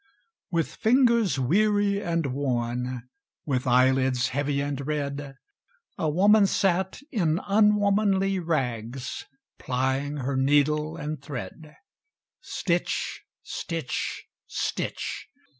With 0.49 0.67
fingers 0.73 1.37
weary 1.37 2.01
and 2.01 2.33
worn, 2.33 3.07
With 3.45 3.67
eyelids 3.67 4.29
heavy 4.29 4.59
and 4.59 4.87
red, 4.87 5.35
A 5.95 6.09
woman 6.09 6.47
sat, 6.47 7.03
in 7.11 7.39
unwomanly 7.45 8.39
rags, 8.39 9.27
Plying 9.59 10.17
her 10.17 10.35
needle 10.35 10.97
and 10.97 11.21
thread 11.21 11.75
Stitch! 12.39 13.25
stitch! 13.43 14.25
stitch! 14.47 15.27